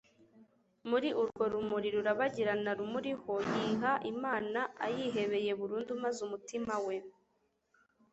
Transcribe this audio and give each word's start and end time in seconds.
muri 0.89 1.09
urwo 1.21 1.43
rumuli 1.53 1.87
rurabagirana 1.95 2.71
rumuriho, 2.79 3.33
yiha 3.51 3.93
imana 4.13 4.59
ayihebeye 4.85 5.51
burundu, 5.59 5.91
maze 6.03 6.19
umutima 6.27 6.73
we 6.85 6.95